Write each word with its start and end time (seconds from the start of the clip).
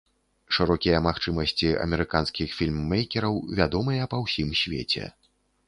Шырокія 0.55 1.01
магчымасці 1.07 1.69
амерыканскіх 1.85 2.57
фільм-мэйкераў 2.61 3.39
вядомыя 3.63 4.11
па 4.15 4.25
ўсім 4.25 4.49
свеце. 4.65 5.03